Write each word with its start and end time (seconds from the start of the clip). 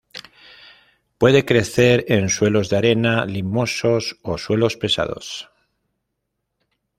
Puede 1.19 1.45
crecer 1.45 2.05
en 2.07 2.29
suelos 2.29 2.71
de 2.71 2.77
arena, 2.77 3.23
limosos 3.27 4.17
o 4.23 4.39
suelos 4.39 4.75
pesados. 4.75 5.51